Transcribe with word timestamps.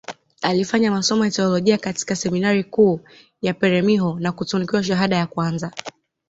Alifanya 0.41 0.91
masomo 0.91 1.25
ya 1.25 1.31
Teolojia 1.31 1.77
katika 1.77 2.15
seminari 2.15 2.63
kuu 2.63 2.99
ya 3.41 3.53
peremiho 3.53 4.19
na 4.19 4.31
kutunukiwa 4.31 4.83
shahada 4.83 5.17
ya 5.17 5.27
kwanza 5.27 5.71